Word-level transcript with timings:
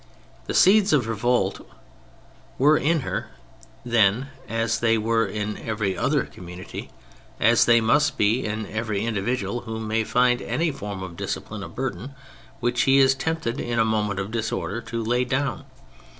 The 0.47 0.55
seeds 0.55 0.93
of 0.93 1.07
revolt 1.07 1.61
were 2.57 2.75
in 2.75 3.01
her 3.01 3.29
then 3.85 4.29
as 4.49 4.79
they 4.79 4.97
were 4.97 5.27
in 5.27 5.59
every 5.59 5.95
other 5.95 6.23
community; 6.25 6.89
as 7.39 7.65
they 7.65 7.81
must 7.81 8.17
be 8.17 8.43
in 8.43 8.65
every 8.65 9.05
individual 9.05 9.59
who 9.61 9.79
may 9.79 10.03
find 10.03 10.41
any 10.41 10.71
form 10.71 11.03
of 11.03 11.15
discipline 11.17 11.61
a 11.61 11.69
burden 11.69 12.15
which 12.61 12.81
he 12.89 12.97
is 12.97 13.13
tempted, 13.13 13.59
in 13.59 13.77
a 13.77 13.85
moment 13.85 14.19
of 14.19 14.31
disorder, 14.31 14.81
to 14.81 15.03
lay 15.03 15.23
down. 15.23 15.65